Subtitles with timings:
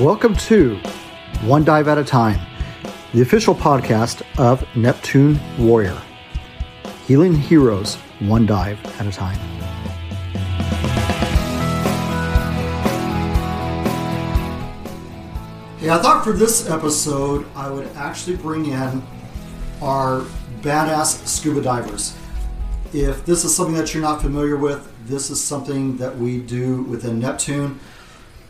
[0.00, 0.76] Welcome to
[1.42, 2.40] One Dive at a Time,
[3.12, 6.00] the official podcast of Neptune Warrior,
[7.06, 9.38] healing heroes one dive at a time.
[15.82, 19.02] Yeah, I thought for this episode I would actually bring in
[19.82, 20.22] our
[20.62, 22.16] badass scuba divers.
[22.94, 26.84] If this is something that you're not familiar with, this is something that we do
[26.84, 27.78] within Neptune.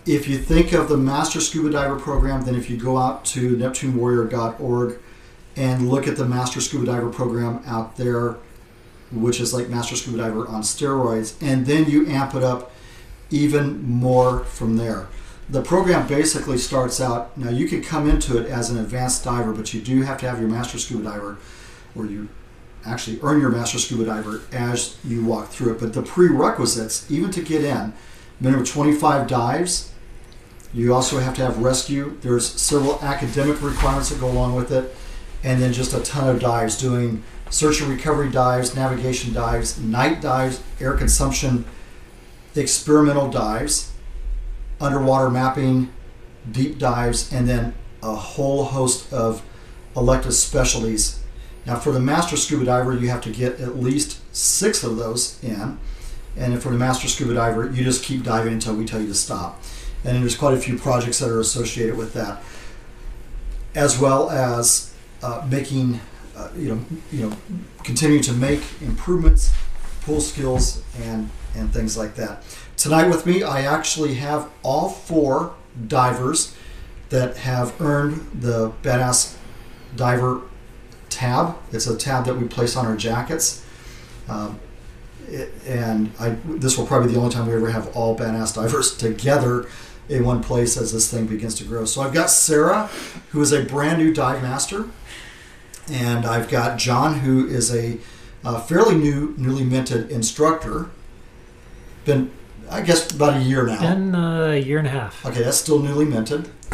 [0.07, 3.55] If you think of the Master Scuba Diver program, then if you go out to
[3.57, 4.99] neptunewarrior.org
[5.57, 8.37] and look at the Master Scuba Diver program out there,
[9.13, 12.73] which is like Master Scuba Diver on steroids, and then you amp it up
[13.31, 15.07] even more from there.
[15.51, 19.53] The program basically starts out now you can come into it as an advanced diver
[19.53, 21.39] but you do have to have your master scuba diver
[21.97, 22.29] or you
[22.87, 25.81] actually earn your master scuba diver as you walk through it.
[25.81, 27.93] But the prerequisites even to get in
[28.41, 29.90] minimum 25 dives
[30.73, 34.95] you also have to have rescue there's several academic requirements that go along with it
[35.43, 40.21] and then just a ton of dives doing search and recovery dives navigation dives night
[40.21, 41.65] dives air consumption
[42.55, 43.91] experimental dives
[44.81, 45.93] underwater mapping,
[46.51, 49.43] deep dives, and then a whole host of
[49.95, 51.21] elective specialties.
[51.67, 55.43] Now, for the master scuba diver, you have to get at least six of those
[55.45, 55.79] in.
[56.37, 59.15] And for the master scuba diver, you just keep diving until we tell you to
[59.15, 59.63] stop.
[60.05, 62.43] And there's quite a few projects that are associated with that,
[63.75, 66.01] as well as uh, making,
[66.37, 67.37] uh, you know, you know,
[67.85, 69.53] continuing to make improvements,
[70.03, 72.43] pool skills, and and things like that.
[72.77, 75.55] Tonight with me, I actually have all four
[75.87, 76.57] divers
[77.11, 79.37] that have earned the Badass
[79.97, 80.43] Diver
[81.09, 81.57] tab.
[81.73, 83.65] It's a tab that we place on our jackets.
[84.29, 84.61] Um,
[85.29, 88.55] it, and I, this will probably be the only time we ever have all Badass
[88.55, 89.69] Divers together
[90.11, 91.85] in one place as this thing begins to grow.
[91.85, 92.89] So I've got Sarah,
[93.31, 94.89] who is a brand new dive master,
[95.91, 97.99] and I've got John, who is a,
[98.45, 100.91] a fairly new, newly minted instructor.
[102.05, 102.31] Been
[102.71, 103.93] I guess about a year now.
[103.93, 105.27] In uh, a year and a half.
[105.27, 106.51] Okay, that's still newly minted.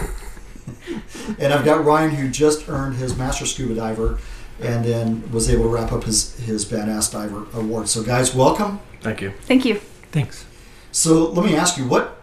[1.38, 4.18] and I've got Ryan who just earned his Master Scuba Diver
[4.60, 7.88] and then was able to wrap up his, his Badass Diver award.
[7.88, 8.80] So, guys, welcome.
[9.00, 9.32] Thank you.
[9.42, 9.76] Thank you.
[10.12, 10.44] Thanks.
[10.92, 12.20] So, let me ask you, what,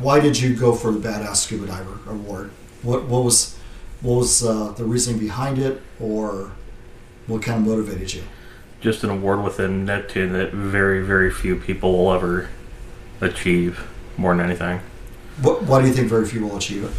[0.00, 2.50] why did you go for the Badass Scuba Diver award?
[2.82, 3.56] What, what was,
[4.00, 6.52] what was uh, the reasoning behind it, or
[7.26, 8.22] what kind of motivated you?
[8.80, 12.48] just an award within Neptune that very, very few people will ever
[13.20, 14.80] achieve more than anything.
[15.42, 16.92] What, why do you think very few will achieve it?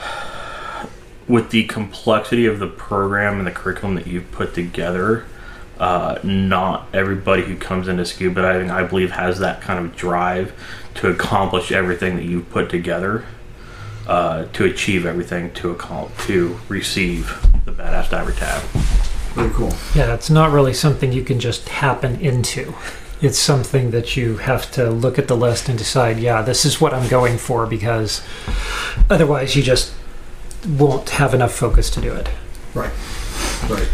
[1.28, 5.26] With the complexity of the program and the curriculum that you've put together,
[5.78, 10.52] uh, not everybody who comes into scuba diving, I believe, has that kind of drive
[10.94, 13.24] to accomplish everything that you've put together,
[14.06, 17.26] uh, to achieve everything, to accomplish, to receive
[17.64, 18.62] the Badass Diver tab.
[19.34, 19.72] Very cool.
[19.94, 22.74] Yeah, it's not really something you can just happen into.
[23.20, 26.80] It's something that you have to look at the list and decide, yeah, this is
[26.80, 28.22] what I'm going for because
[29.10, 29.92] otherwise you just
[30.66, 32.28] won't have enough focus to do it.
[32.74, 32.92] Right.
[33.68, 33.88] Right.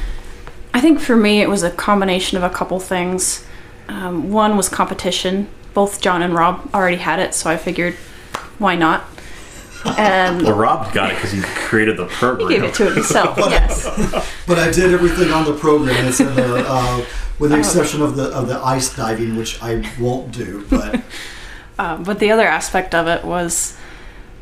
[0.74, 3.46] I think for me, it was a combination of a couple things.
[3.88, 5.48] Um, one was competition.
[5.74, 7.94] Both John and Rob already had it, so I figured,
[8.58, 9.04] why not?
[9.84, 12.48] And well, Rob got it because he created the program.
[12.48, 13.36] He gave it to himself.
[13.38, 13.84] yes.
[14.46, 16.06] but I did everything on the program.
[16.06, 17.04] It's in the, uh,
[17.38, 17.60] with the oh.
[17.60, 20.64] exception of the of the ice diving, which I won't do.
[20.70, 21.02] But
[21.78, 23.76] um, but the other aspect of it was,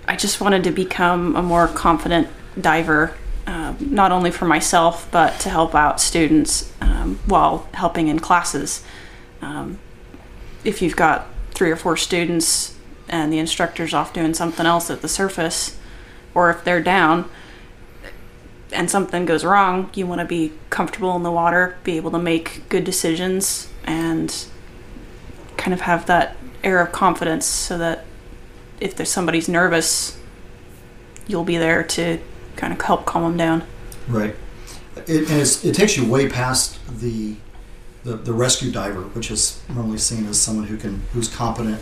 [0.07, 2.29] I just wanted to become a more confident
[2.61, 3.15] diver.
[3.51, 8.85] Um, not only for myself, but to help out students um, while helping in classes.
[9.43, 9.81] Um,
[10.63, 12.77] if you've got three or four students
[13.09, 15.77] and the instructor's off doing something else at the surface,
[16.33, 17.29] or if they're down
[18.71, 22.21] and something goes wrong, you want to be comfortable in the water, be able to
[22.21, 24.47] make good decisions, and
[25.57, 28.05] kind of have that air of confidence so that
[28.79, 30.17] if there's somebody's nervous,
[31.27, 32.21] you'll be there to
[32.61, 33.65] kind of help calm them down.
[34.09, 34.37] Right.
[35.07, 37.37] It, and it takes you way past the,
[38.05, 41.81] the the rescue diver, which is normally seen as someone who can who's competent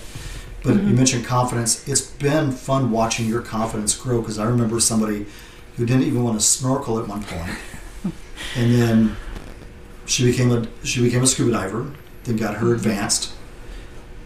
[0.63, 0.89] but mm-hmm.
[0.89, 1.87] you mentioned confidence.
[1.89, 5.27] It's been fun watching your confidence grow because I remember somebody
[5.77, 7.57] who didn't even want to snorkel at one point,
[8.57, 9.17] and then
[10.07, 11.91] she became a she became a scuba diver.
[12.25, 12.75] Then got her mm-hmm.
[12.75, 13.33] advanced,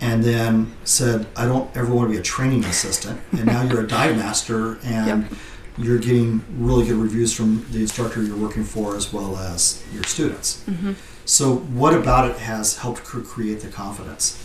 [0.01, 3.85] and then said, "I don't ever want to be a training assistant." And now you're
[3.85, 5.33] a dive master, and yep.
[5.83, 10.05] You're getting really good reviews from the instructor you're working for as well as your
[10.05, 10.63] students.
[10.67, 10.93] Mm-hmm.
[11.25, 14.39] So, what about it has helped create the confidence?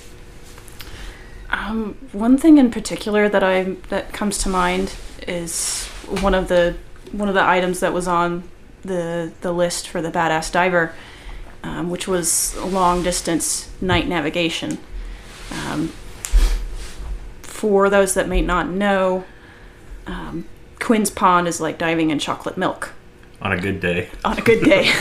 [1.49, 4.95] Um, one thing in particular that I that comes to mind
[5.27, 5.87] is
[6.21, 6.75] one of the
[7.11, 8.43] one of the items that was on
[8.83, 10.93] the the list for the badass diver,
[11.63, 14.77] um, which was long distance night navigation.
[15.51, 15.89] Um,
[17.41, 19.25] for those that may not know,
[20.05, 20.45] um,
[20.79, 22.93] Quinn's Pond is like diving in chocolate milk
[23.41, 24.09] On a good day.
[24.23, 24.91] on a good day.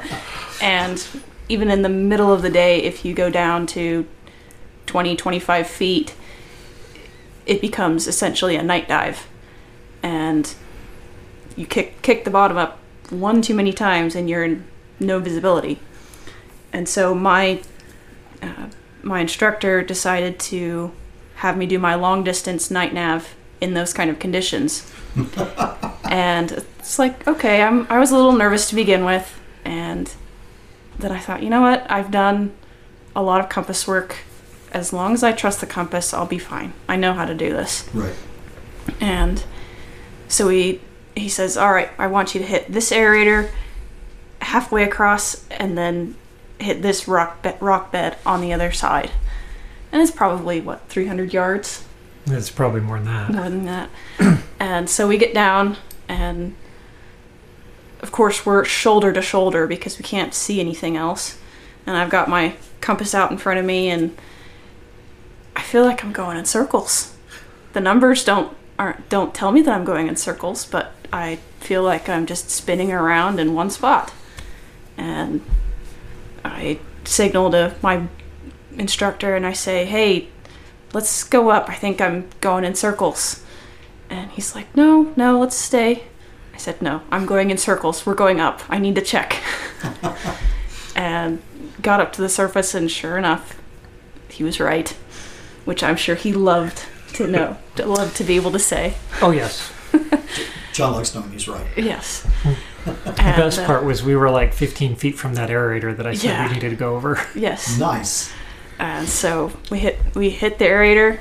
[0.62, 1.04] and
[1.48, 4.06] even in the middle of the day, if you go down to
[4.86, 6.14] 20, 25 feet,
[7.46, 9.26] it becomes essentially a night dive.
[10.02, 10.54] And
[11.56, 12.78] you kick, kick the bottom up
[13.10, 14.64] one too many times and you're in
[15.00, 15.78] no visibility.
[16.72, 17.62] And so my,
[18.42, 18.68] uh,
[19.02, 20.92] my instructor decided to
[21.36, 24.90] have me do my long distance night nav in those kind of conditions.
[26.04, 29.40] and it's like, okay, I'm, I was a little nervous to begin with.
[29.64, 30.12] And
[30.98, 31.90] then I thought, you know what?
[31.90, 32.52] I've done
[33.16, 34.16] a lot of compass work.
[34.72, 36.72] As long as I trust the compass, I'll be fine.
[36.88, 37.88] I know how to do this.
[37.94, 38.14] Right.
[39.00, 39.42] And
[40.28, 40.80] so he
[41.14, 43.50] he says, "All right, I want you to hit this aerator
[44.40, 46.16] halfway across, and then
[46.58, 49.10] hit this rock be- rock bed on the other side."
[49.92, 51.84] And it's probably what 300 yards,
[52.26, 53.30] It's probably more than that.
[53.32, 53.90] more than that.
[54.60, 55.76] and so we get down,
[56.08, 56.54] and
[58.00, 61.38] of course we're shoulder to shoulder because we can't see anything else.
[61.86, 64.16] And I've got my compass out in front of me, and
[65.54, 67.14] I feel like I'm going in circles.
[67.74, 71.82] The numbers don't aren't don't tell me that I'm going in circles, but I feel
[71.82, 74.12] like I'm just spinning around in one spot.
[74.96, 75.42] And
[76.44, 78.06] I signal to my
[78.78, 80.28] instructor and I say, "Hey,
[80.94, 81.68] let's go up.
[81.68, 83.42] I think I'm going in circles."
[84.08, 86.04] And he's like, "No, no, let's stay."
[86.54, 88.06] I said, "No, I'm going in circles.
[88.06, 88.62] We're going up.
[88.68, 89.42] I need to check."
[90.96, 91.42] and
[91.82, 93.60] got up to the surface and sure enough,
[94.28, 94.90] he was right,
[95.64, 98.94] which I'm sure he loved to know, to love to be able to say.
[99.20, 99.72] Oh yes.
[100.72, 101.66] John likes knowing he's right.
[101.76, 102.26] Yes.
[102.84, 106.12] The best uh, part was we were like 15 feet from that aerator that I
[106.12, 106.48] said Yeah.
[106.48, 107.18] we needed to go over.
[107.34, 107.78] Yes.
[107.78, 108.30] Nice.
[108.78, 111.20] And so we hit we hit the aerator,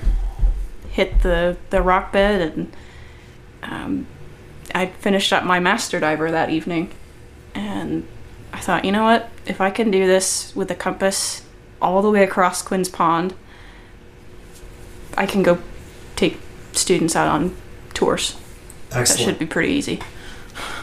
[0.90, 2.76] hit the the rock bed, and
[3.62, 4.08] um,
[4.74, 6.92] I finished up my master diver that evening.
[7.56, 8.08] And
[8.52, 9.30] I thought, you know what?
[9.46, 11.44] If I can do this with a compass
[11.82, 13.34] all the way across Quinn's Pond,
[15.16, 15.60] I can go
[16.16, 16.40] take
[16.72, 17.56] students out on
[17.94, 18.36] tours.
[18.92, 19.08] Excellent.
[19.08, 20.02] That should be pretty easy.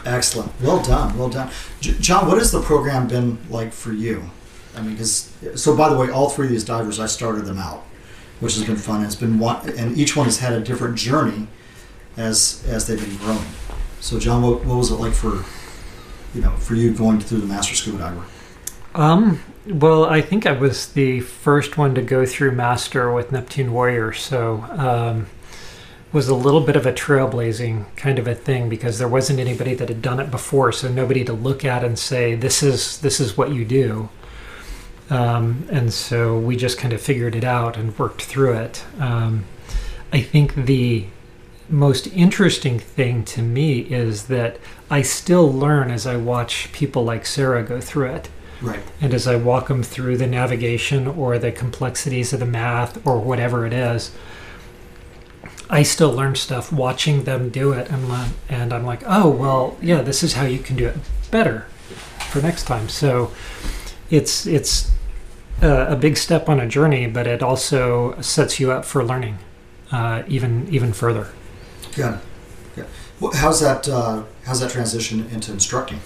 [0.05, 0.51] Excellent.
[0.61, 1.17] Well done.
[1.17, 1.49] Well done.
[1.79, 4.29] J- John, what has the program been like for you?
[4.75, 7.57] I mean, because so by the way, all three of these divers, I started them
[7.57, 7.83] out,
[8.39, 9.03] which has been fun.
[9.03, 11.47] It's been one, and each one has had a different journey
[12.17, 13.45] as as they've been growing.
[13.99, 15.43] So, John, what, what was it like for
[16.33, 18.23] you know for you going through the master scuba diver?
[18.95, 23.71] Um, well, I think I was the first one to go through Master with Neptune
[23.71, 25.27] Warrior, so um,
[26.11, 29.73] was a little bit of a trailblazing kind of a thing because there wasn't anybody
[29.75, 33.19] that had done it before, so nobody to look at and say this is this
[33.19, 34.09] is what you do.
[35.11, 38.85] Um, and so we just kind of figured it out and worked through it.
[38.97, 39.43] Um,
[40.13, 41.05] I think the
[41.67, 44.57] most interesting thing to me is that
[44.89, 48.29] I still learn as I watch people like Sarah go through it.
[48.61, 48.83] Right.
[49.01, 53.19] And as I walk them through the navigation or the complexities of the math or
[53.19, 54.11] whatever it is,
[55.69, 57.89] I still learn stuff watching them do it.
[57.89, 60.97] And, le- and I'm like, oh, well, yeah, this is how you can do it
[61.31, 61.65] better
[62.29, 62.87] for next time.
[62.87, 63.31] So
[64.09, 64.91] it's, it's
[65.61, 69.37] a, a big step on a journey, but it also sets you up for learning
[69.91, 71.29] uh, even, even further.
[71.95, 72.19] Good.
[72.75, 72.87] Good.
[73.19, 73.87] Well, how's that?
[73.87, 75.99] Uh, how's that transition into instructing?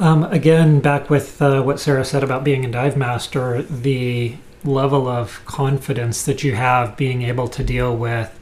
[0.00, 5.08] Um, again, back with uh, what Sarah said about being a dive master, the level
[5.08, 8.38] of confidence that you have being able to deal with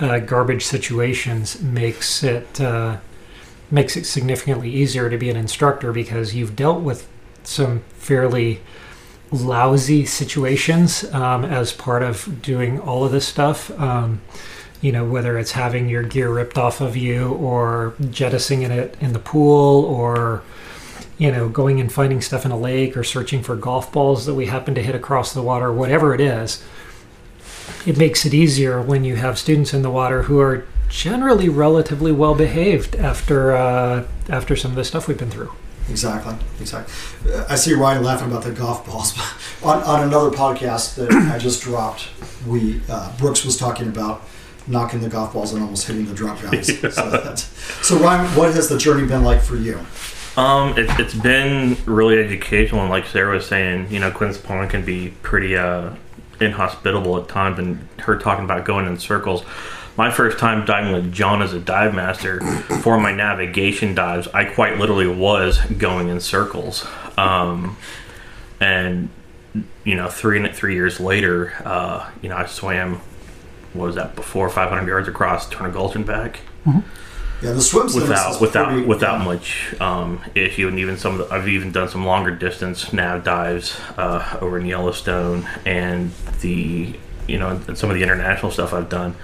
[0.00, 2.98] uh, garbage situations makes it uh,
[3.70, 7.08] makes it significantly easier to be an instructor because you've dealt with
[7.46, 8.60] some fairly
[9.30, 13.70] lousy situations um, as part of doing all of this stuff.
[13.80, 14.20] Um,
[14.80, 19.12] you know, whether it's having your gear ripped off of you or jettisoning it in
[19.12, 20.42] the pool or
[21.18, 24.34] you know, going and finding stuff in a lake or searching for golf balls that
[24.34, 26.64] we happen to hit across the water, whatever it is,
[27.86, 32.10] it makes it easier when you have students in the water who are generally relatively
[32.10, 35.52] well behaved after uh, after some of the stuff we've been through.
[35.90, 36.34] Exactly.
[36.60, 37.34] Exactly.
[37.48, 39.18] I see Ryan laughing about the golf balls.
[39.62, 42.08] on, on another podcast that I just dropped,
[42.46, 44.22] we uh, Brooks was talking about
[44.66, 46.70] knocking the golf balls and almost hitting the drop guys.
[46.92, 47.34] So,
[47.82, 49.80] so Ryan, what has the journey been like for you?
[50.36, 54.70] Um, it, it's been really educational, and like Sarah was saying, you know, Quinn's Pond
[54.70, 55.90] can be pretty uh
[56.40, 59.42] inhospitable at times, and her talking about going in circles.
[59.96, 62.40] My first time diving with John as a dive master
[62.80, 66.86] for my navigation dives, I quite literally was going in circles.
[67.18, 67.76] Um,
[68.58, 69.10] and
[69.84, 73.00] you know, three three years later, uh, you know, I swam.
[73.74, 76.40] What was that before 500 yards across Turner Gulch and back?
[77.42, 79.24] Yeah, the swim without without pretty- without yeah.
[79.24, 83.24] much um, issue, and even some of the, I've even done some longer distance nav
[83.24, 86.94] dives uh, over in Yellowstone, and the
[87.26, 89.16] you know and some of the international stuff I've done.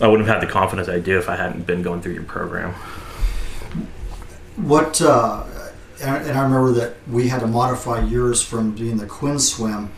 [0.00, 2.24] I wouldn't have had the confidence I do if I hadn't been going through your
[2.24, 2.74] program.
[4.56, 5.44] What, uh,
[6.02, 9.90] and, and I remember that we had to modify yours from being the Quinn swim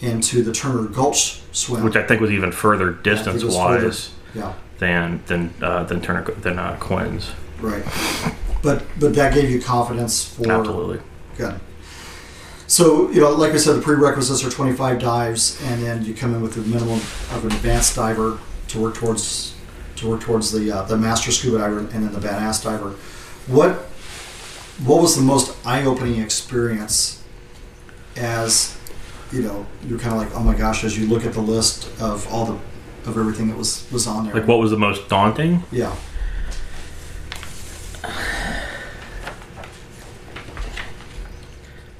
[0.00, 1.84] into the Turner Gulch swim.
[1.84, 6.58] which I think was even further distance wise yeah, than than uh, than Turner than
[6.58, 7.30] uh, Quinn's.
[7.60, 7.84] right.
[8.62, 11.00] But but that gave you confidence for Absolutely.
[11.36, 11.58] Good.
[12.68, 16.34] So, you know, like I said, the prerequisites are 25 dives, and then you come
[16.34, 17.00] in with the minimum
[17.36, 18.38] of an advanced diver
[18.72, 19.54] to work towards
[19.96, 22.90] to work towards the uh, the master scuba diver and then the badass diver.
[23.46, 23.72] What
[24.86, 27.22] what was the most eye-opening experience
[28.16, 28.76] as
[29.30, 31.88] you know you're kind of like oh my gosh as you look at the list
[32.00, 32.52] of all the
[33.08, 35.62] of everything that was was on there Like what was the most daunting?
[35.70, 35.94] yeah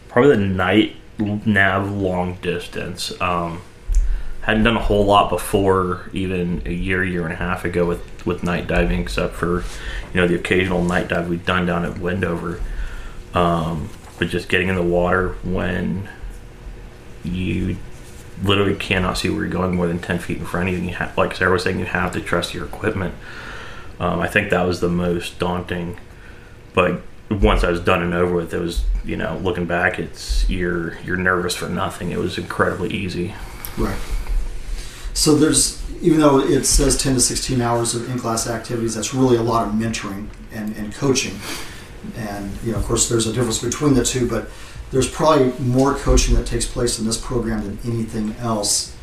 [0.08, 3.18] Probably the night nav long distance.
[3.20, 3.62] Um,
[4.42, 8.26] hadn't done a whole lot before, even a year, year and a half ago with
[8.26, 9.64] with night diving, except for
[10.12, 12.60] you know the occasional night dive we've done down at Wendover.
[13.34, 16.08] Um, but just getting in the water when
[17.24, 17.76] you
[18.42, 20.80] literally cannot see where you're going more than 10 feet in front of you.
[20.80, 23.14] And you have, like Sarah was saying, you have to trust your equipment.
[24.00, 25.98] Um, I think that was the most daunting.
[26.74, 30.48] But once I was done and over with, it was, you know, looking back, it's
[30.50, 32.10] you're you're nervous for nothing.
[32.10, 33.34] It was incredibly easy.
[33.78, 33.98] Right.
[35.14, 39.36] So there's, even though it says 10 to 16 hours of in-class activities, that's really
[39.36, 41.38] a lot of mentoring and, and coaching.
[42.16, 44.48] And, you know, of course, there's a difference between the two, but
[44.90, 48.94] there's probably more coaching that takes place in this program than anything else.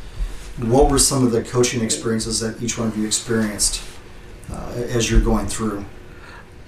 [0.58, 3.82] What were some of the coaching experiences that each one of you experienced
[4.50, 5.84] uh, as you're going through?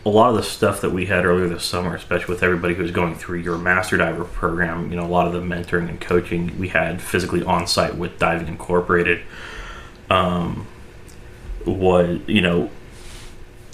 [0.05, 2.83] A lot of the stuff that we had earlier this summer, especially with everybody who
[2.83, 6.01] was going through your master diver program, you know, a lot of the mentoring and
[6.01, 9.23] coaching we had physically on site with Diving Incorporated
[10.11, 10.67] um,
[11.65, 12.69] was, you know,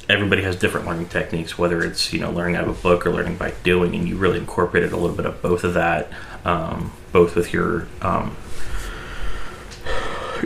[0.06, 3.10] everybody has different learning techniques, whether it's, you know, learning out of a book or
[3.10, 6.10] learning by doing, and you really incorporated a little bit of both of that,
[6.44, 8.36] um, both with your, um,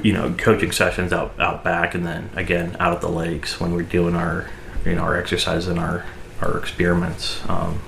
[0.02, 3.74] you know, coaching sessions out, out back and then again out at the lakes when
[3.74, 4.48] we're doing our
[4.84, 6.04] you know our exercise and our
[6.40, 7.40] our experiments.
[7.48, 7.80] Um,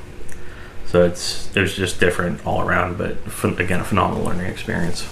[0.86, 5.02] so it's it was just different all around, but ph- again a phenomenal learning experience.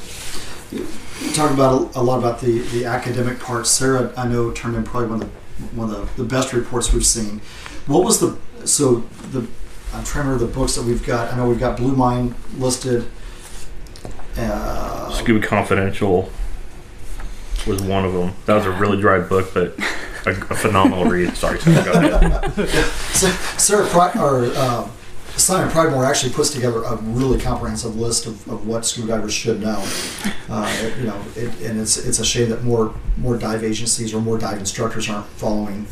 [1.34, 3.66] talk about a, a lot about the, the academic part.
[3.66, 6.92] Sarah, I know, turned in probably one of the one of the, the best reports
[6.92, 7.40] we've seen.
[7.86, 8.96] What was the so
[9.32, 9.46] the
[9.94, 11.32] I'm trying to remember the books that we've got.
[11.32, 13.04] I know we've got Blue Mind listed.
[14.36, 16.30] Uh, Scuba Confidential
[17.66, 18.32] was one of them.
[18.46, 19.78] That was a really dry book, but
[20.26, 21.34] a, a phenomenal read.
[21.36, 22.68] Sorry, Sarah, go ahead.
[23.14, 24.88] Sa- Sarah Pri- or uh,
[25.36, 29.60] Simon Pridmore actually puts together a really comprehensive list of, of what scuba divers should
[29.60, 29.82] know.
[30.48, 34.20] Uh, you know, it, and it's it's a shame that more more dive agencies or
[34.20, 35.86] more dive instructors aren't following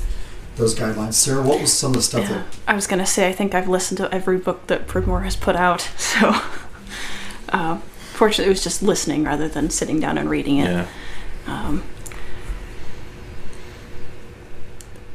[0.57, 1.15] those guidelines.
[1.15, 2.35] Sarah, what was some of the stuff Yeah.
[2.39, 5.37] that I was gonna say I think I've listened to every book that Pridmore has
[5.37, 5.89] put out.
[5.99, 6.35] So,
[7.49, 7.79] uh,
[8.13, 10.65] fortunately, it was just listening rather than sitting down and reading it.
[10.69, 10.87] Yeah,
[11.47, 11.83] Um,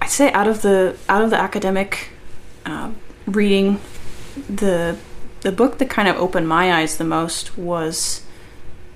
[0.05, 2.09] I'd say out of the out of the academic
[2.63, 3.81] um reading,
[4.47, 4.97] the
[5.41, 8.21] the book that kind of opened my eyes the most was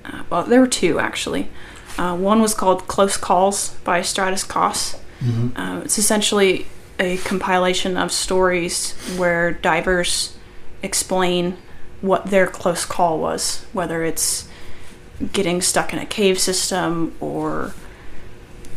[0.06, 1.50] uh, well, there were two actually.
[1.98, 4.98] Uh, one was called Close Calls by Stratis Kas.
[5.20, 5.58] Mhm.
[5.58, 6.68] Uh, it's essentially
[7.00, 10.38] a compilation of stories where divers
[10.84, 11.58] explain
[12.02, 14.48] what their close call was, whether it's
[15.34, 17.74] getting stuck in a cave system or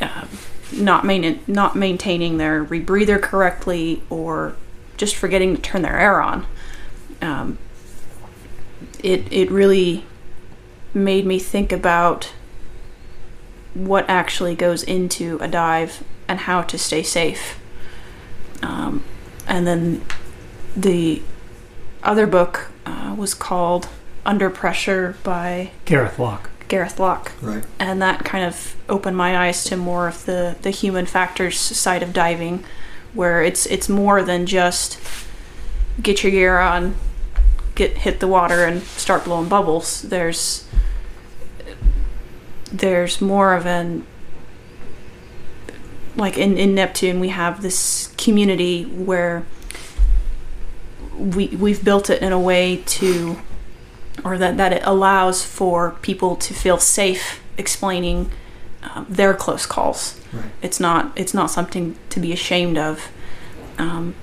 [0.01, 0.29] um,
[0.73, 4.55] not main- not maintaining their rebreather correctly or
[4.97, 6.47] just forgetting to turn their air on.
[7.21, 7.59] Um,
[9.03, 10.05] it it really
[10.95, 12.33] made me think about
[13.75, 17.59] what actually goes into a dive and how to stay safe.
[18.63, 19.03] Um,
[19.47, 20.03] and then
[20.77, 21.23] the
[22.03, 23.89] other book uh, was called
[24.25, 26.51] Under Pressure by Gareth Lock.
[26.73, 27.67] Gareth Lock right?
[27.79, 32.03] and that kind of opened my eyes to more of the the human factors side
[32.03, 32.65] of diving
[33.13, 34.99] where it's it's more than just
[36.03, 36.95] get your gear on
[37.75, 40.67] get hit the water and start blowing bubbles there's
[42.73, 44.07] there's more of an
[46.17, 49.45] like in, in Neptune we have this community where
[51.19, 53.37] we we've built it in a way to
[54.25, 58.31] or that, that it allows for people to feel safe explaining
[58.83, 60.21] um, their close calls.
[60.33, 60.45] Right.
[60.63, 63.11] It's not it's not something to be ashamed of.
[63.79, 64.15] Um,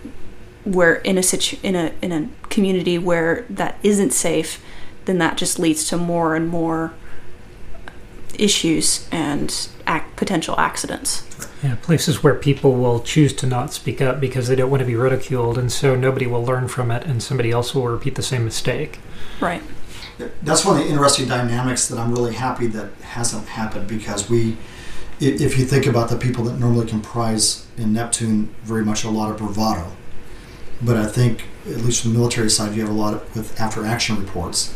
[0.65, 4.61] where in a situ- in a in a community where that isn't safe,
[5.05, 6.93] then that just leads to more and more
[8.37, 11.25] issues and ac- potential accidents.
[11.63, 14.85] Yeah, places where people will choose to not speak up because they don't want to
[14.85, 18.23] be ridiculed, and so nobody will learn from it, and somebody else will repeat the
[18.23, 18.99] same mistake.
[19.41, 19.61] Right.
[20.41, 24.57] That's one of the interesting dynamics that I'm really happy that hasn't happened because we,
[25.19, 29.31] if you think about the people that normally comprise in Neptune, very much a lot
[29.31, 29.91] of bravado.
[30.81, 33.59] But I think, at least from the military side, you have a lot of, with
[33.59, 34.73] after action reports.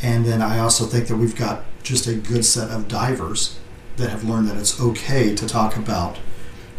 [0.00, 3.58] And then I also think that we've got just a good set of divers
[3.96, 6.16] that have learned that it's okay to talk about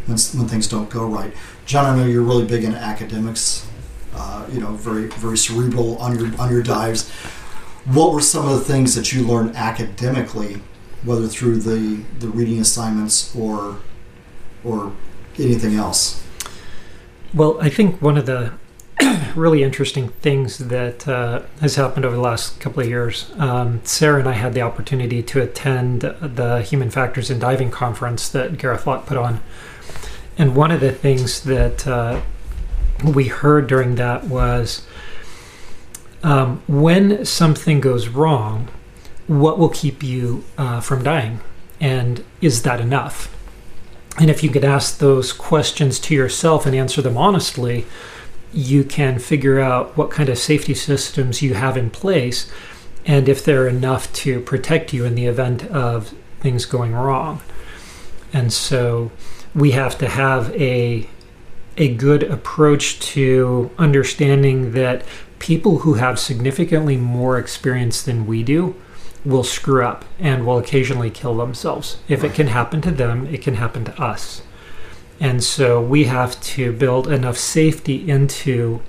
[0.05, 1.33] when, when things don't go right.
[1.65, 3.67] John, I know you're really big into academics.
[4.15, 7.11] Uh, you know, very very cerebral on your on your dives.
[7.85, 10.61] What were some of the things that you learned academically,
[11.03, 13.79] whether through the the reading assignments or
[14.63, 14.93] or
[15.37, 16.23] anything else?
[17.33, 18.53] Well, I think one of the
[19.35, 24.19] really interesting things that uh, has happened over the last couple of years, um, Sarah
[24.19, 28.85] and I had the opportunity to attend the Human Factors in Diving conference that Gareth
[28.85, 29.41] Lock put on.
[30.37, 32.21] And one of the things that uh,
[33.03, 34.85] we heard during that was
[36.23, 38.69] um, when something goes wrong,
[39.27, 41.41] what will keep you uh, from dying?
[41.79, 43.33] And is that enough?
[44.19, 47.85] And if you could ask those questions to yourself and answer them honestly,
[48.53, 52.51] you can figure out what kind of safety systems you have in place
[53.05, 57.41] and if they're enough to protect you in the event of things going wrong.
[58.31, 59.11] And so
[59.53, 61.09] we have to have a
[61.75, 65.03] a good approach to understanding that
[65.43, 68.73] people who have significantly more experience than we do
[69.25, 71.97] will screw up and will occasionally kill themselves.
[72.07, 74.41] If it can happen to them, it can happen to us.
[75.19, 78.81] And so we have to build enough safety into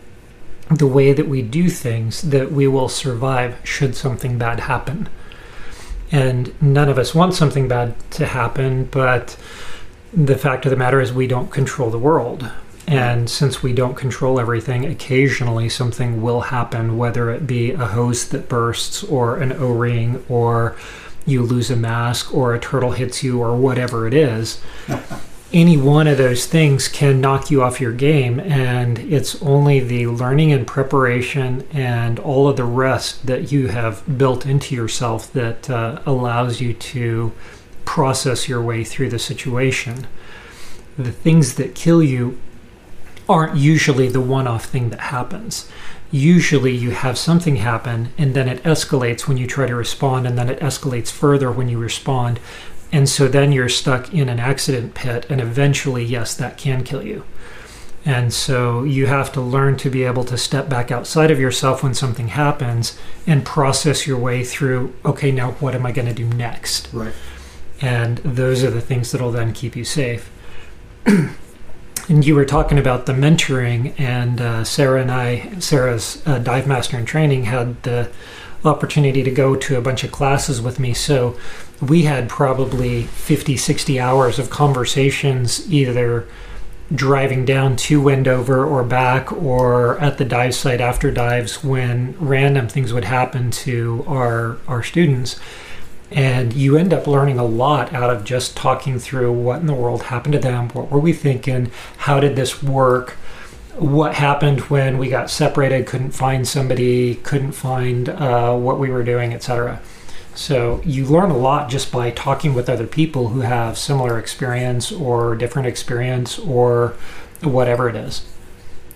[0.70, 5.08] the way that we do things that we will survive should something bad happen.
[6.12, 9.36] And none of us want something bad to happen, but
[10.12, 12.48] the fact of the matter is we don't control the world.
[12.87, 18.29] And since we don't control everything, occasionally something will happen, whether it be a hose
[18.29, 20.77] that bursts, or an O ring, or
[21.25, 24.61] you lose a mask, or a turtle hits you, or whatever it is.
[25.53, 30.09] Any one of those things can knock you off your game, and it's only the
[30.09, 35.70] learning and preparation and all of the rest that you have built into yourself that
[35.70, 37.33] uh, allows you to
[37.85, 40.09] process your way through the situation.
[40.99, 42.38] The things that kill you
[43.28, 45.70] aren't usually the one off thing that happens.
[46.10, 50.38] Usually, you have something happen and then it escalates when you try to respond, and
[50.38, 52.38] then it escalates further when you respond.
[52.92, 57.02] And so then you're stuck in an accident pit, and eventually, yes, that can kill
[57.02, 57.24] you.
[58.04, 61.82] And so you have to learn to be able to step back outside of yourself
[61.82, 66.14] when something happens and process your way through okay, now what am I going to
[66.14, 66.88] do next?
[66.92, 67.14] Right.
[67.80, 70.30] and those are the things that'll then keep you safe.
[72.08, 76.66] and you were talking about the mentoring, and uh, Sarah and I, Sarah's uh, dive
[76.66, 78.10] master in training, had the
[78.64, 80.94] opportunity to go to a bunch of classes with me.
[80.94, 81.38] So
[81.80, 86.26] we had probably 50, 60 hours of conversations either
[86.94, 92.68] driving down to Wendover or back or at the dive site after dives when random
[92.68, 95.40] things would happen to our our students
[96.14, 99.74] and you end up learning a lot out of just talking through what in the
[99.74, 100.68] world happened to them.
[100.70, 101.70] What were we thinking?
[101.98, 103.11] How did this work?
[103.77, 105.87] What happened when we got separated?
[105.87, 107.16] Couldn't find somebody.
[107.16, 109.83] Couldn't find uh, what we were doing etc
[110.35, 114.90] so you learn a lot just by talking with other people who have similar experience
[114.90, 116.94] or different experience or
[117.40, 118.27] whatever it is.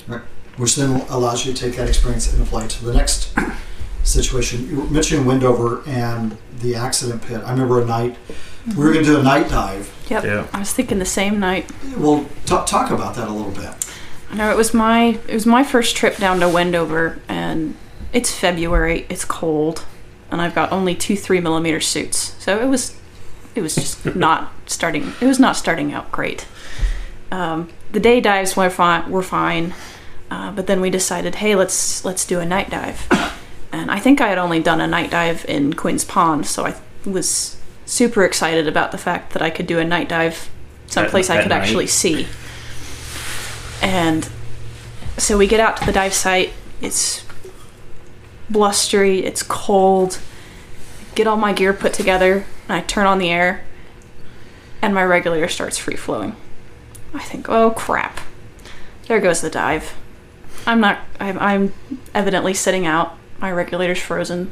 [0.09, 0.23] Right.
[0.57, 3.33] Which then allows you to take that experience and apply it to the next
[4.09, 4.69] situation.
[4.69, 7.43] You were mentioning Wendover and the accident pit.
[7.45, 8.17] I remember a night
[8.77, 9.95] we were going to do a night dive.
[10.09, 10.25] Yep.
[10.25, 10.47] Yeah.
[10.53, 11.71] I was thinking the same night.
[11.97, 13.71] Well, talk, talk about that a little bit.
[14.31, 17.75] I know it was my it was my first trip down to Wendover, and
[18.13, 19.07] it's February.
[19.09, 19.87] It's cold,
[20.31, 22.99] and I've got only two three millimeter suits, so it was
[23.55, 25.13] it was just not starting.
[25.21, 26.47] It was not starting out great.
[27.31, 29.11] Um, the day dives were fine.
[29.11, 29.75] Were fine,
[30.31, 33.07] uh, but then we decided, hey, let's let's do a night dive.
[33.79, 36.75] And I think I had only done a night dive in Quinn's Pond, so I
[37.07, 40.51] was super excited about the fact that I could do a night dive
[40.89, 41.63] someplace I at could night?
[41.63, 42.27] actually see.
[43.81, 44.29] And
[45.17, 46.53] so we get out to the dive site.
[46.81, 47.25] It's
[48.51, 50.19] blustery, it's cold.
[51.15, 53.65] Get all my gear put together, and I turn on the air,
[54.83, 56.35] and my regulator starts free flowing.
[57.15, 58.21] I think, oh crap.
[59.07, 59.95] There goes the dive.
[60.67, 61.73] I'm not, I'm, I'm
[62.13, 63.17] evidently sitting out.
[63.39, 64.51] My regulator's frozen.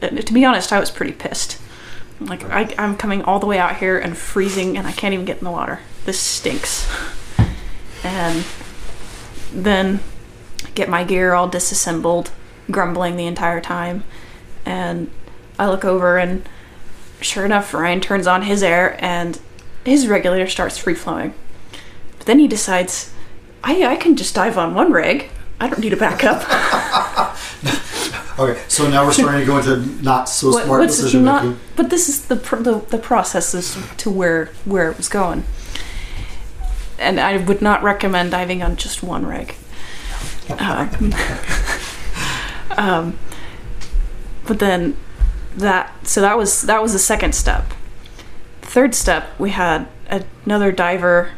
[0.00, 1.60] And to be honest, I was pretty pissed.
[2.20, 5.26] Like, I, I'm coming all the way out here and freezing, and I can't even
[5.26, 5.80] get in the water.
[6.04, 6.90] This stinks.
[8.02, 8.44] And
[9.52, 10.00] then
[10.74, 12.30] get my gear all disassembled,
[12.70, 14.04] grumbling the entire time.
[14.64, 15.10] And
[15.58, 16.48] I look over, and
[17.20, 19.40] sure enough, Ryan turns on his air, and
[19.84, 21.34] his regulator starts free flowing.
[22.18, 23.12] But then he decides,
[23.62, 25.30] I, I can just dive on one rig.
[25.60, 26.42] I don't need a backup.
[28.38, 31.60] Okay, so now we're starting to go into not so What- smart decision not- making.
[31.74, 35.44] But this is the, pr- the the process to where where it was going.
[36.98, 39.54] And I would not recommend diving on just one rig.
[40.58, 41.14] Um,
[42.76, 43.18] um,
[44.46, 44.96] but then
[45.56, 47.72] that so that was that was the second step.
[48.62, 49.86] Third step, we had
[50.44, 51.32] another diver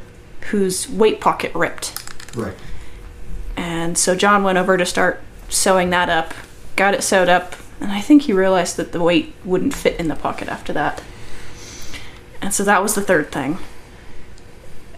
[0.50, 2.02] whose weight pocket ripped.
[2.34, 2.54] Right.
[3.56, 6.34] And so John went over to start sewing that up,
[6.78, 10.08] got it sewed up, and I think he realized that the weight wouldn't fit in
[10.08, 11.02] the pocket after that.
[12.40, 13.58] And so that was the third thing.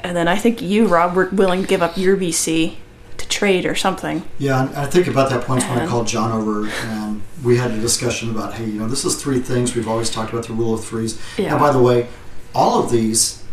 [0.01, 2.77] And then I think you, Rob, were willing to give up your BC
[3.17, 4.23] to trade or something.
[4.39, 7.71] Yeah, and I think about that point when I called John over and we had
[7.71, 9.75] a discussion about, hey, you know, this is three things.
[9.75, 11.21] We've always talked about the rule of threes.
[11.37, 11.53] Yeah.
[11.53, 12.09] And by the way,
[12.55, 13.45] all of these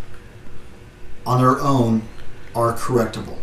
[1.25, 2.03] on their own
[2.55, 3.39] are correctable.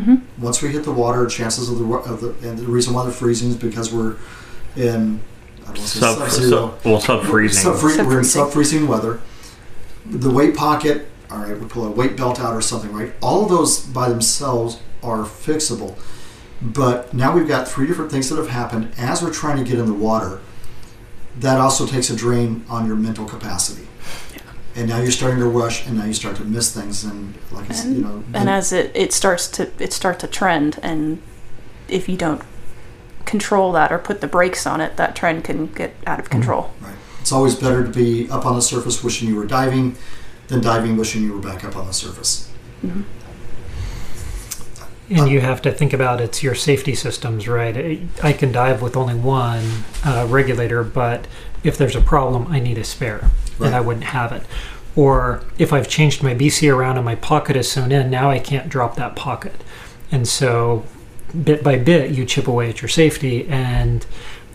[0.00, 3.04] Hmm Once we hit the water, chances of the, of the and the reason why
[3.04, 4.16] they're freezing is because we're
[4.76, 5.20] in
[5.62, 6.50] I don't want to say Sub, sub-zero.
[6.50, 7.64] sub, well, sub freezing.
[7.72, 8.24] We're in Sub-freezing.
[8.24, 9.20] sub-freezing weather.
[10.06, 13.12] The weight pocket, all right, we pull a weight belt out or something, right?
[13.22, 15.96] All of those by themselves are fixable.
[16.60, 19.78] But now we've got three different things that have happened as we're trying to get
[19.78, 20.40] in the water.
[21.38, 23.88] That also takes a drain on your mental capacity.
[24.76, 27.70] And now you're starting to rush, and now you start to miss things, and like
[27.70, 31.22] I said, you know, And as it, it starts to it starts to trend, and
[31.88, 32.42] if you don't
[33.24, 36.72] control that or put the brakes on it, that trend can get out of control.
[36.80, 36.94] Right.
[37.20, 39.96] It's always better to be up on the surface wishing you were diving
[40.48, 42.50] than diving wishing you were back up on the surface.
[45.10, 48.00] And you have to think about it's your safety systems, right?
[48.22, 51.26] I can dive with only one uh, regulator, but
[51.64, 53.68] if there's a problem, I need a spare, Right.
[53.68, 54.42] and I wouldn't have it.
[54.96, 58.38] Or if I've changed my BC around and my pocket is sewn in, now I
[58.38, 59.64] can't drop that pocket.
[60.12, 60.84] And so,
[61.42, 64.06] bit by bit, you chip away at your safety, and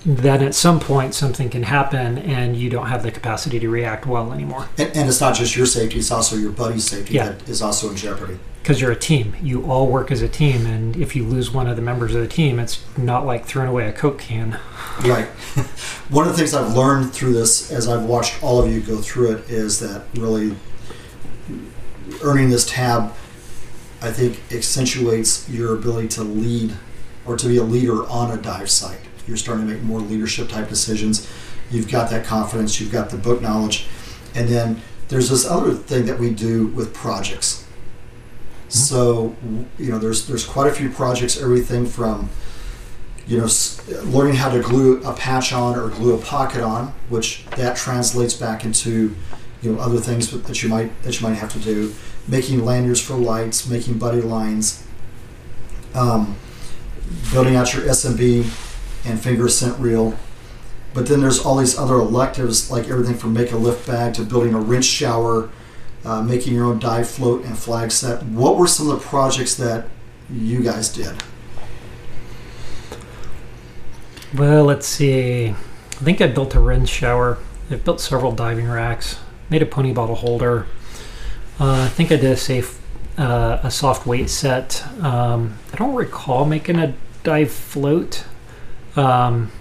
[0.06, 4.06] then at some point, something can happen, and you don't have the capacity to react
[4.06, 4.69] well anymore.
[4.78, 7.30] And, and it's not just your safety; it's also your buddy's safety Yeah.
[7.34, 8.39] that is also in jeopardy.
[8.62, 9.36] Because you're a team.
[9.41, 12.22] You all work as a team, and if you lose one of the members of
[12.22, 14.60] the team, it's not like throwing away a Coke can.
[15.04, 15.28] Right.
[16.10, 18.98] One of the things I've learned through this, as I've watched all of you go
[18.98, 20.56] through it, is that really
[22.22, 23.13] earning this tab,
[24.02, 26.76] I think, accentuates your ability to lead
[27.26, 29.00] or to be a leader on a dive site.
[29.26, 31.30] You're starting to make more leadership type decisions.
[31.72, 32.82] You've got that confidence.
[32.82, 33.88] You've got the book knowledge,
[34.36, 37.65] and then there's this other thing that we do with projects.
[38.69, 39.36] So
[39.77, 41.41] you know, there's there's quite a few projects.
[41.41, 42.29] Everything from
[43.29, 43.47] you know,
[44.05, 48.34] learning how to glue a patch on or glue a pocket on, which that translates
[48.34, 49.15] back into,
[49.62, 51.93] you know, other things that you might that you might have to do,
[52.27, 54.84] making lanyards for lights, making buddy lines,
[55.93, 56.36] um,
[57.32, 58.45] building out your SMB
[59.05, 60.15] and finger scent reel.
[60.95, 64.23] But then there's all these other electives, like everything from make a lift bag to
[64.23, 65.51] building a rinse shower,
[66.05, 68.23] uh, making your own dive float and flag set.
[68.23, 69.88] What were some of the projects that
[70.31, 71.21] you guys did?
[74.35, 75.47] Well, let's see.
[75.47, 77.39] I think I built a rinse shower.
[77.71, 79.19] I've built several diving racks.
[79.49, 80.67] Made a pony bottle holder.
[81.59, 82.79] Uh, I think I did a safe,
[83.17, 84.85] uh, a soft weight set.
[85.01, 88.23] Um, I don't recall making a dive float.
[88.95, 89.51] Um,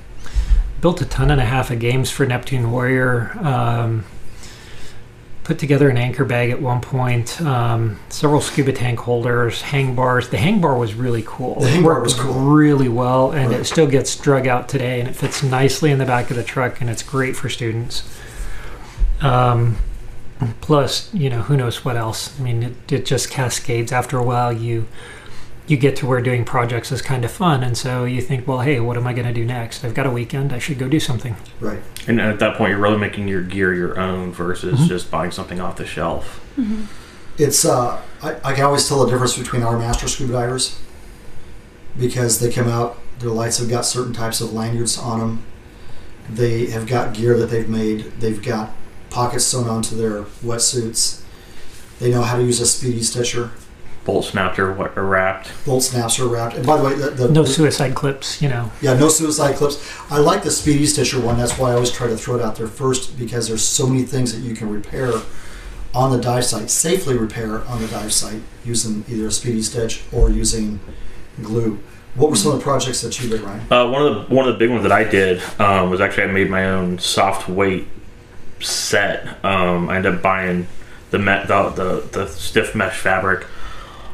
[0.81, 3.37] built a ton and a half of games for Neptune Warrior.
[3.41, 4.05] Um,
[5.49, 7.41] put together an anchor bag at one point.
[7.41, 10.29] Um, several scuba tank holders, hang bars.
[10.29, 11.61] The hang bar was really cool.
[11.61, 12.35] The It hang bar was cool.
[12.35, 13.61] really well, and Right.
[13.61, 16.43] it still gets drug out today, and it fits nicely in the back of the
[16.43, 18.03] truck, and it's great for students.
[19.23, 19.77] Um,
[20.61, 22.39] plus, you know, who knows what else?
[22.39, 23.91] I mean, it, it just cascades.
[23.91, 24.85] After a while, you
[25.69, 28.61] you get to where doing projects is kind of fun, and so you think, well,
[28.61, 29.85] hey, what am I going to do next?
[29.85, 30.53] I've got a weekend.
[30.53, 31.37] I should go do something.
[31.61, 31.81] Right.
[32.07, 34.89] And at that point, you're really making your gear your own versus Mhm.
[34.89, 36.41] just buying something off the shelf.
[37.37, 40.79] It's uh, I, I can always tell the difference between our master scuba divers
[41.99, 42.99] because they come out.
[43.21, 45.43] Their lights have got certain types of lanyards on them.
[46.31, 48.13] They have got gear that they've made.
[48.21, 48.71] They've got
[49.11, 51.23] pockets sewn onto their wetsuits.
[51.99, 53.51] They know how to use a speedy stitcher.
[54.09, 55.51] Bolt snapped or, what- or wrapped.
[55.67, 56.57] Bolt snaps are wrapped.
[56.57, 58.73] And by the way, the, the, No the- suicide clips, you know.
[58.81, 59.77] Yeah, no suicide clips.
[60.11, 61.37] I like the Speedy Stitcher one.
[61.37, 64.05] That's why I always try to throw it out there first because there's so many
[64.05, 65.13] things that you can repair
[65.95, 70.03] on the dive site, safely repair on the dive site using either a Speedy Stitch
[70.11, 70.81] or using
[71.43, 71.79] glue.
[72.15, 73.71] What were some of the projects that you did, Ryan?
[73.71, 76.23] Uh, one of the one of the big ones that I did um, was actually
[76.25, 77.87] I made my own soft weight
[78.61, 79.45] set.
[79.45, 80.67] Um, I ended up buying
[81.11, 83.47] the, me- the the the stiff mesh fabric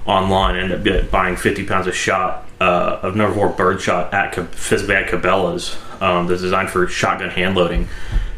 [0.07, 0.57] online.
[0.57, 4.33] I ended up buying 50 pounds of shot uh, of number four bird shot at
[4.33, 5.77] Ca- physically at Cabela's.
[6.01, 7.89] Um, that's designed for shotgun hand loading,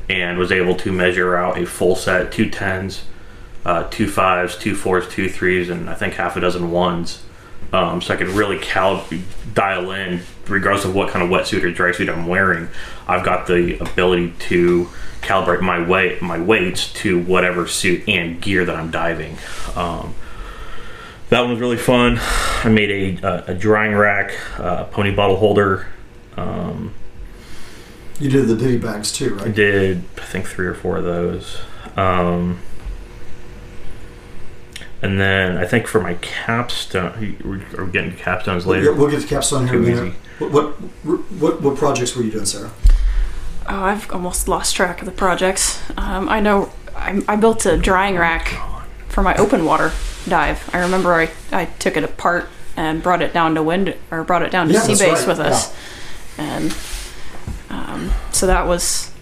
[0.09, 3.05] and was able to measure out a full set, two tens,
[3.65, 7.23] uh, two fives, two fours, two threes, and I think half a dozen ones.
[7.73, 9.05] Um, so I could really cal-
[9.53, 12.69] dial in, regardless of what kind of wetsuit or dry suit I'm wearing.
[13.09, 14.89] I've got the ability to
[15.23, 19.37] calibrate my weight, my weights to whatever suit and gear that I'm diving.
[19.75, 20.15] Um,
[21.31, 22.19] that one was really fun.
[22.65, 25.87] I made a, a, a drying rack, uh, pony bottle holder.
[26.37, 26.95] Um,
[28.21, 29.49] You did the ditty bags too, right?
[29.49, 31.59] I did, I think, three or four of those.
[31.97, 32.61] Um,
[35.03, 38.93] and then I think for my capstone, we're getting to capstones later.
[38.95, 40.15] we'll get to capstone here in Too minute.
[40.39, 40.67] What, what
[41.41, 42.71] what what projects were you doing, Sarah?
[43.69, 45.81] Oh, I've almost lost track of the projects.
[45.97, 48.55] Um, I know I, I built a drying rack
[49.09, 49.93] for my open water
[50.29, 50.69] dive.
[50.75, 54.43] I remember I, I took it apart and brought it down to wind or brought
[54.43, 55.75] it down to Yeah, sea base right, with us,
[56.37, 56.77] and
[57.71, 59.13] um, so that was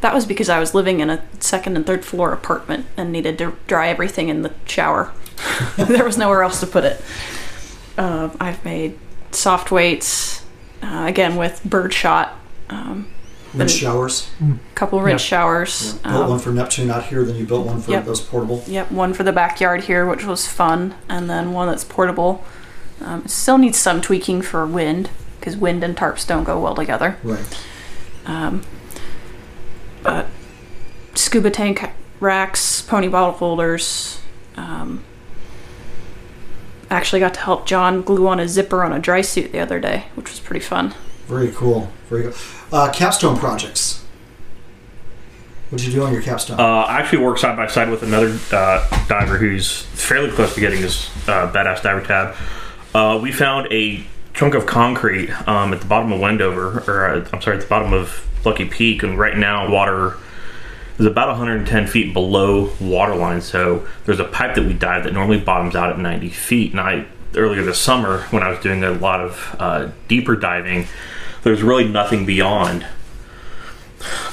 [0.00, 3.38] that was because I was living in a second and third floor apartment and needed
[3.38, 5.12] to dry everything in the shower.
[5.76, 7.00] there was nowhere else to put it.
[7.96, 8.98] Uh, I've made
[9.32, 10.44] soft weights
[10.82, 12.30] uh, again with bird shot.
[12.30, 12.38] Um,
[13.54, 14.28] Rinse But- showers.
[14.74, 15.28] couple rinse Yep.
[15.28, 15.94] showers.
[16.04, 16.10] Yeah.
[16.12, 18.06] Built Um, one for Neptune out here, then you built one for Yep.
[18.06, 18.62] those portable.
[18.66, 22.44] Yep, one for the backyard here, which was fun, and then one that's portable.
[23.04, 27.16] Um, still needs some tweaking for wind, because wind and tarps don't go well together.
[27.22, 27.40] Right.
[28.26, 28.62] Um,
[30.02, 30.26] but
[31.14, 34.18] scuba tank racks, pony bottle holders.
[34.56, 35.02] Um,
[36.90, 39.80] actually got to help John glue on a zipper on a dry suit the other
[39.80, 40.94] day, which was pretty fun.
[41.26, 41.90] Very cool.
[42.08, 42.34] Very cool.
[42.72, 44.04] Uh, capstone projects.
[45.70, 46.60] What'd you do on your capstone?
[46.60, 50.60] Uh, I actually work side by side with another uh, diver who's fairly close to
[50.60, 52.36] getting his uh, badass diver tab.
[52.94, 54.04] Uh, we found a
[54.34, 57.68] chunk of concrete um, at the bottom of Wendover, or uh, I'm sorry, at the
[57.68, 60.18] bottom of Lucky Peak, and right now water
[60.98, 63.40] is about 110 feet below waterline.
[63.40, 66.72] So there's a pipe that we dive that normally bottoms out at 90 feet.
[66.72, 70.86] And I earlier this summer when I was doing a lot of uh, deeper diving,
[71.42, 72.86] there's really nothing beyond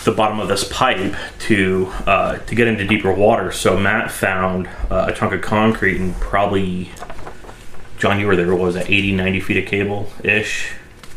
[0.04, 3.52] the bottom of this pipe to uh, to get into deeper water.
[3.52, 6.90] So Matt found uh, a chunk of concrete and probably
[7.98, 8.48] John, you were there.
[8.50, 10.72] What was that 80, 90 feet of cable ish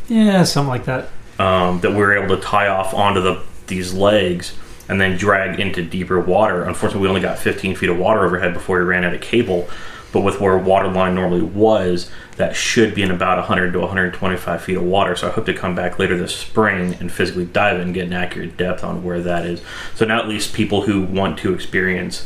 [0.07, 1.09] Yeah, something like that.
[1.39, 4.53] um, that we were able to tie off onto the these legs
[4.89, 6.63] and then drag into deeper water.
[6.63, 9.67] Unfortunately, we only got 15 feet of water overhead before we ran out of cable.
[10.13, 14.61] But with where water line normally was, that should be in about 100 to 125
[14.61, 15.15] feet of water.
[15.15, 18.05] So I hope to come back later this spring and physically dive in and get
[18.05, 19.61] an accurate depth on where that is.
[19.95, 22.25] So now at least people who want to experience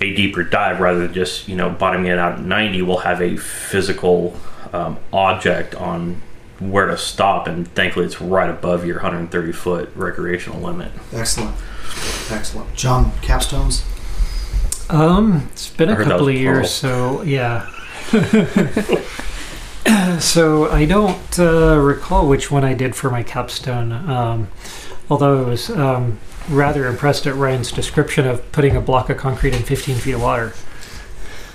[0.00, 3.22] a deeper dive rather than just you know bottoming it out at 90 will have
[3.22, 4.36] a physical
[4.72, 6.20] um, object on
[6.58, 11.56] where to stop and thankfully it's right above your 130 foot recreational limit Excellent.
[12.30, 12.74] Excellent.
[12.74, 13.84] John, capstones?
[14.88, 17.68] Um, it's been I a heard that couple of years, so yeah.
[20.20, 23.92] so I don't uh, recall which one I did for my capstone.
[23.92, 24.48] Um,
[25.10, 26.18] although I was um,
[26.48, 30.22] rather impressed at Ryan's description of putting a block of concrete in 15 feet of
[30.22, 30.52] water.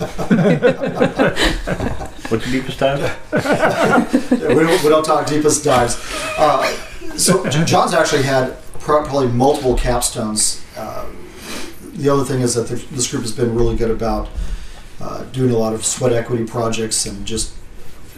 [2.32, 3.00] what's your deepest dive
[3.32, 5.96] Yeah, we, don't, we don't talk deepest dives.
[6.38, 6.66] Uh,
[7.18, 10.64] so John's actually had probably multiple capstones.
[10.76, 11.06] Uh,
[11.94, 14.30] the other thing is that the, this group has been really good about
[15.00, 17.54] uh, doing a lot of sweat equity projects and just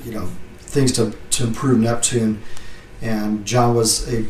[0.05, 0.27] you know
[0.59, 2.41] things to, to improve Neptune.
[3.01, 4.25] And John was a.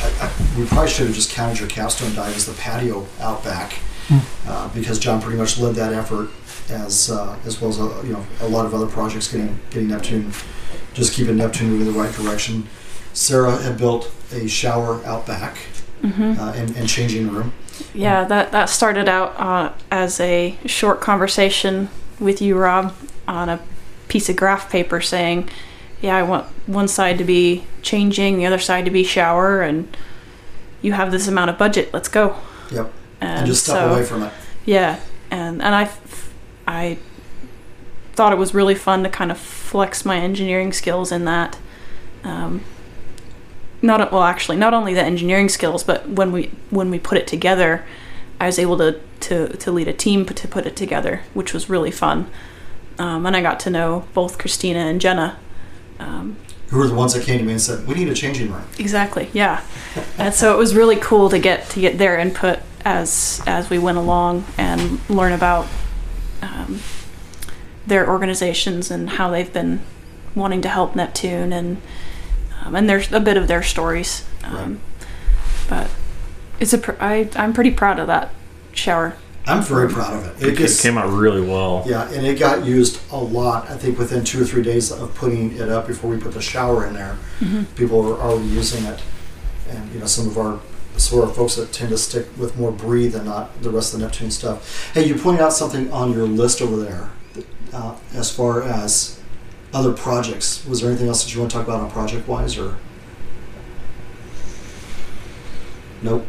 [0.00, 3.42] I, I, we probably should have just counted your capstone dive as the patio out
[3.44, 3.78] back,
[4.46, 6.30] uh, because John pretty much led that effort.
[6.70, 9.88] as uh, as well as uh, you know a lot of other projects getting getting
[9.88, 10.32] Neptune,
[10.94, 12.68] just keeping Neptune moving in the right direction.
[13.12, 15.56] Sarah had built a shower out back
[16.02, 17.52] hmm uh, and, and changing room.
[17.94, 21.88] Yeah, that that started out uh, as a short conversation
[22.20, 22.94] with you, Rob,
[23.26, 23.60] on a
[24.08, 25.48] piece of graph paper saying,
[26.00, 29.96] "Yeah, I want one side to be changing, the other side to be shower, and
[30.82, 31.92] you have this amount of budget.
[31.92, 32.36] Let's go."
[32.70, 32.92] Yep.
[33.20, 34.32] And, And just step so, away from it.
[34.64, 35.90] yeah, and and I,
[36.66, 36.98] I
[38.14, 41.58] thought it was really fun to kind of flex my engineering skills in that.
[42.24, 42.62] Um,
[43.82, 47.26] not well, actually, not only the engineering skills, but when we when we put it
[47.26, 47.84] together,
[48.40, 51.68] I was able to to, to lead a team to put it together, which was
[51.68, 52.30] really fun.
[52.98, 55.38] Um, and I got to know both Christina and Jenna.
[55.98, 56.36] Um,
[56.68, 58.64] Who were the ones that came to me and said, "We need a changing room."
[58.78, 59.30] Exactly.
[59.32, 59.62] Yeah.
[60.18, 63.78] and so it was really cool to get to get their input as as we
[63.78, 65.66] went along and learn about
[66.42, 66.80] um,
[67.86, 69.80] their organizations and how they've been
[70.34, 71.80] wanting to help Neptune and
[72.68, 74.24] um, and there's a bit of their stories.
[74.44, 74.80] Um,
[75.68, 75.90] But
[76.60, 78.30] it's a pr- I I'm pretty proud of that
[78.72, 79.14] shower.
[79.46, 80.46] I'm very proud of it.
[80.46, 81.82] It It gets came out really well.
[81.86, 83.70] Yeah, and it got used a lot.
[83.70, 86.42] I think within two or three days of putting it up before we put the
[86.42, 87.16] shower in there,
[87.74, 89.00] people were already using it.
[89.70, 90.60] And you know, some of our
[90.96, 93.94] some of our folks that tend to stick with more breathe and not the rest
[93.94, 94.90] of the Neptune stuff.
[94.94, 97.10] Hey, you pointed out something on your list over there,
[97.72, 99.17] uh, as far as
[99.72, 100.64] other projects.
[100.66, 102.76] Was there anything else that you want to talk about on project wise, or?
[106.02, 106.26] Nope.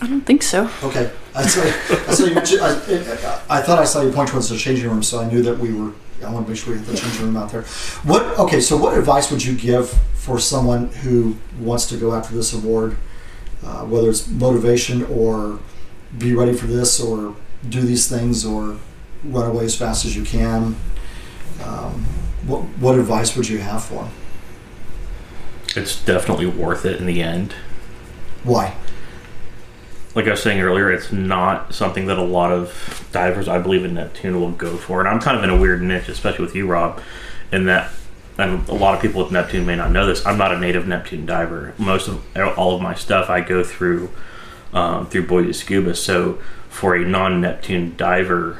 [0.00, 0.70] I don't think so.
[0.82, 1.10] Okay.
[1.34, 4.88] I saw, I saw you I, I thought I saw you point towards the changing
[4.88, 5.92] room, so I knew that we were,
[6.24, 7.62] I want to make sure we have the changing room out there.
[8.04, 12.34] What, okay, so what advice would you give for someone who wants to go after
[12.34, 12.96] this award,
[13.64, 15.58] uh, whether it's motivation or
[16.16, 17.36] be ready for this or
[17.68, 18.78] do these things or
[19.24, 20.76] run away as fast as you can?
[21.64, 22.06] Um,
[22.48, 24.12] what, what advice would you have for them?
[25.76, 27.52] It's definitely worth it in the end.
[28.42, 28.74] Why?
[30.18, 33.84] like I was saying earlier, it's not something that a lot of divers, I believe,
[33.84, 34.98] in Neptune will go for.
[34.98, 37.00] And I'm kind of in a weird niche, especially with you, Rob,
[37.52, 37.92] in that,
[38.36, 40.26] and a lot of people with Neptune may not know this.
[40.26, 41.72] I'm not a native Neptune diver.
[41.78, 42.24] Most of
[42.56, 44.10] all of my stuff I go through
[44.72, 45.94] um, through Boise Scuba.
[45.94, 48.58] So for a non-Neptune diver,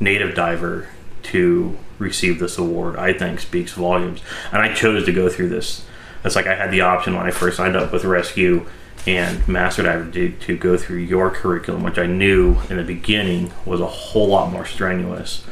[0.00, 0.88] native diver,
[1.22, 4.20] to receive this award, I think speaks volumes.
[4.52, 5.86] And I chose to go through this.
[6.24, 8.66] It's like I had the option when I first signed up with Rescue
[9.06, 13.52] and Master Diver to, to go through your curriculum, which I knew in the beginning
[13.64, 15.44] was a whole lot more strenuous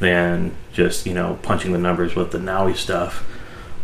[0.00, 3.26] than just you know punching the numbers with the NAUI stuff.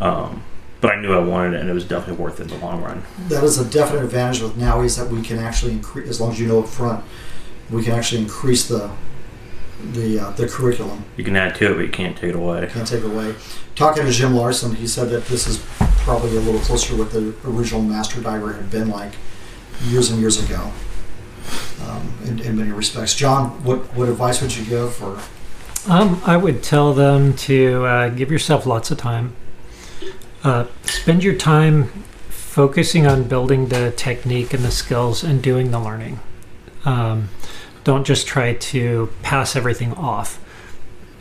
[0.01, 0.43] Um,
[0.81, 2.81] but I knew I wanted it, and it was definitely worth it in the long
[2.83, 3.03] run.
[3.27, 6.31] that is a definite advantage with NAUI is that we can actually increase as long
[6.31, 7.03] as you know up front
[7.69, 8.89] we can actually increase the
[9.93, 12.67] the uh, the curriculum You can add to it, but you can't take it away.
[12.71, 13.35] can't take it away
[13.75, 15.63] talking to jim larson he said that this is
[15.99, 19.13] probably a little closer to what the original master diver had been like
[19.85, 20.71] years and years ago
[21.87, 25.19] um, in, in many respects john what what advice would you give for
[25.87, 29.33] Um, I would tell them to uh, give yourself lots of time.
[30.43, 31.85] Uh, spend your time
[32.29, 36.19] focusing on building the technique and the skills and doing the learning.
[36.83, 37.29] Um,
[37.83, 40.39] don't just try to pass everything off.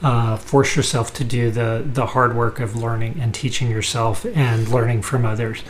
[0.02, 4.68] Uh, force yourself to do the the hard work of learning and teaching yourself and
[4.68, 5.62] learning from others,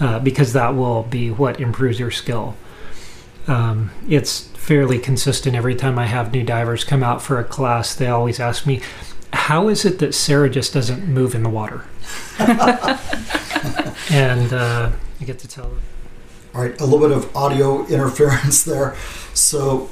[0.00, 2.54] uh, because that will be what improves your skill.
[3.48, 7.94] Um, it's fairly consistent every time I have new divers come out for a class.
[7.94, 8.80] They always ask me,
[9.32, 11.84] "How is it that Sarah just doesn't move in the water?"
[14.10, 15.80] and uh, I get to tell them.
[16.54, 18.96] all right a little bit of audio interference there
[19.34, 19.90] so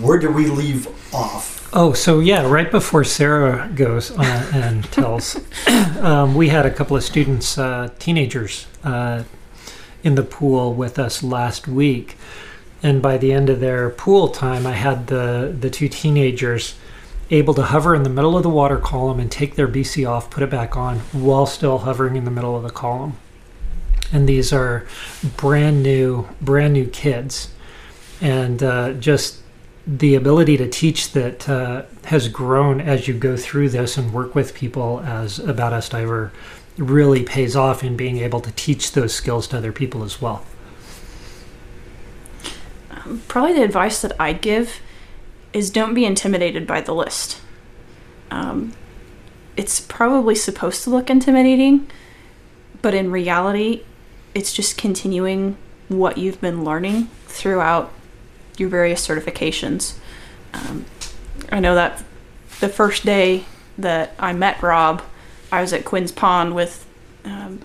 [0.00, 1.68] where do we leave off?
[1.72, 5.38] Oh, so yeah, right before Sarah goes uh, and tells,
[5.98, 9.24] um, we had a couple of students, uh, teenagers, uh,
[10.02, 12.16] in the pool with us last week,
[12.82, 16.74] and by the end of their pool time, I had the the two teenagers
[17.30, 20.30] able to hover in the middle of the water column and take their BC off,
[20.30, 23.16] put it back on, while still hovering in the middle of the column.
[24.12, 24.86] And these are
[25.36, 27.52] brand new, brand new kids,
[28.20, 29.39] and uh, just
[29.98, 34.36] the ability to teach that uh, has grown as you go through this and work
[34.36, 36.32] with people as a badass diver
[36.78, 40.44] really pays off in being able to teach those skills to other people as well.
[43.26, 44.80] probably the advice that I'd give
[45.52, 47.40] is don't be intimidated by the list.
[48.30, 48.72] Um,
[49.56, 51.90] it's probably supposed to look intimidating,
[52.80, 53.82] but in reality,
[54.32, 55.56] it's just continuing
[55.88, 57.92] what you've been learning throughout
[58.60, 59.94] your various certifications.
[60.52, 60.84] Um,
[61.50, 62.02] I know that
[62.60, 63.44] the first day
[63.78, 65.02] that I met Rob,
[65.50, 66.86] I was at Quinn's Pond with
[67.24, 67.60] um,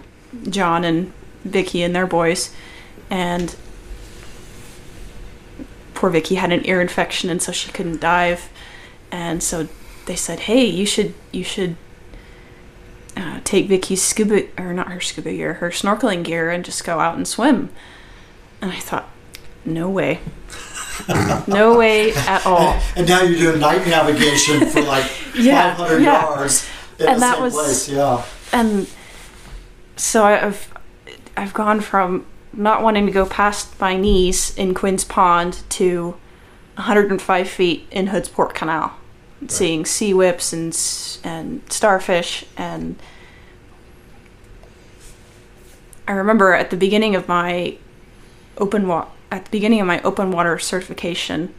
[0.50, 1.12] John and
[1.44, 2.54] Vicky and their boys,
[3.10, 3.56] and
[5.94, 8.50] poor Vicky had an ear infection, and so she couldn't dive,
[9.12, 9.68] and so
[10.06, 11.76] they said, "Hey, you should you should."
[13.18, 17.00] Uh, take Vicky's scuba or not her scuba gear, her snorkeling gear, and just go
[17.00, 17.70] out and swim.
[18.62, 19.10] And I thought,
[19.64, 20.20] no way,
[21.48, 22.80] no way at all.
[22.96, 26.22] And now you're doing night navigation for like Yeah, 500 yeah.
[26.24, 26.68] yards
[27.00, 27.90] in And the that same was- place.
[27.90, 28.24] Yeah.
[28.54, 28.88] and
[29.98, 30.74] so I've
[31.38, 36.16] I've gone from not wanting to go past my knees in Quinn's Pond to
[36.76, 38.94] 105 feet in Hoodsport Canal,
[39.48, 40.78] seeing sea whips and
[41.24, 42.96] and starfish and.
[46.08, 47.78] I remember at the beginning of my
[48.58, 51.54] open wa- at the beginning of my open water certification,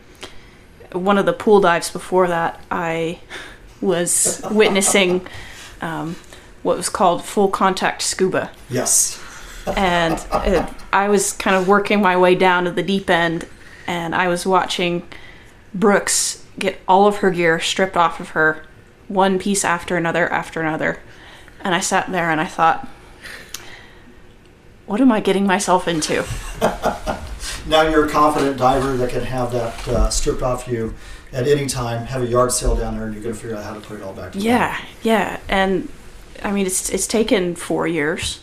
[0.93, 3.20] one of the pool dives before that, I
[3.83, 5.27] was witnessing
[5.83, 6.16] um,
[6.62, 8.51] what was called full contact scuba.
[8.70, 9.22] Yes.
[9.77, 13.47] And uh, I was kind of working my way down to the deep end,
[13.87, 15.07] and I was watching
[15.74, 18.64] Brooks get all of her gear stripped off of her,
[19.09, 21.01] one piece after another after another.
[21.61, 22.89] And I sat there and I thought,
[24.87, 26.24] what am I getting myself into?
[27.66, 30.94] Now you're a confident diver that can have that uh, stripped off you
[31.32, 33.64] at any time, have a yard sale down there, and you're going to figure out
[33.64, 34.49] how to put it all back together.
[34.49, 35.40] Yeah, yeah.
[35.49, 35.88] And
[36.42, 38.40] I mean, it's, it's taken four years.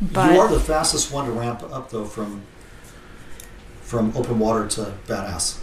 [0.00, 2.42] But you are the fastest one to ramp up, though, from
[3.82, 5.58] from open water to badass.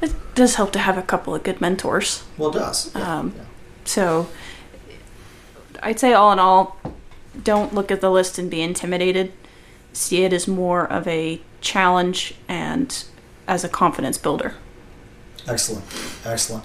[0.00, 2.22] it does help to have a couple of good mentors.
[2.38, 2.94] Well, it does.
[2.94, 3.42] Yeah, Um, yeah.
[3.84, 4.28] So
[5.82, 6.78] I'd say all in all,
[7.42, 9.32] don't look at the list and be intimidated.
[9.92, 13.04] See it as more of a challenge and
[13.48, 14.54] as a confidence builder.
[15.48, 15.84] Excellent.
[16.24, 16.64] Excellent.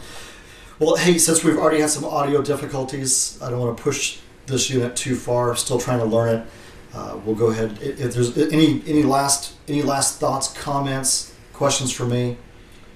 [0.77, 4.69] Well, hey, since we've already had some audio difficulties, I don't want to push this
[4.69, 5.55] unit too far.
[5.55, 6.47] Still trying to learn it.
[6.93, 7.77] Uh, we'll go ahead.
[7.81, 12.37] If there's any any last any last thoughts, comments, questions for me,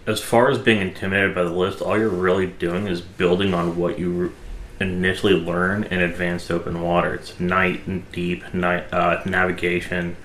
[0.05, 3.77] As far as being intimidated by the list, all you're really doing is building on
[3.77, 4.33] what you
[4.79, 7.13] initially learn in advanced open water.
[7.13, 10.17] It's night and deep night uh, navigation.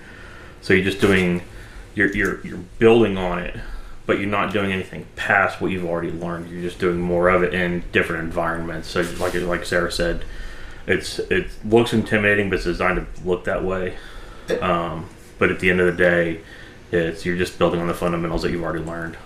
[0.62, 1.42] So you're just doing,
[1.98, 3.56] you're, you're you're building on it,
[4.06, 6.48] but you're not doing anything past what you've already learned.
[6.48, 8.88] You're just doing more of it in different environments.
[8.88, 10.24] So like like Sarah said,
[10.86, 13.96] it's it looks intimidating, but it's designed to look that way.
[14.62, 16.40] Um, but at the end of the day,
[16.92, 19.16] it's you're just building on the fundamentals that you've already learned.